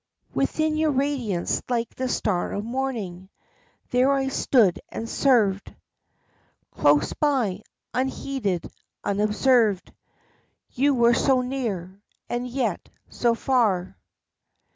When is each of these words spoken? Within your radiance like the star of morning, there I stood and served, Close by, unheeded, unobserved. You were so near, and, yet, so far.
Within 0.33 0.77
your 0.77 0.89
radiance 0.89 1.61
like 1.69 1.93
the 1.93 2.09
star 2.09 2.53
of 2.53 2.65
morning, 2.65 3.29
there 3.91 4.11
I 4.11 4.29
stood 4.29 4.79
and 4.89 5.07
served, 5.07 5.75
Close 6.71 7.13
by, 7.13 7.61
unheeded, 7.93 8.67
unobserved. 9.03 9.93
You 10.71 10.95
were 10.95 11.13
so 11.13 11.41
near, 11.41 12.01
and, 12.31 12.47
yet, 12.47 12.89
so 13.09 13.35
far. 13.35 13.95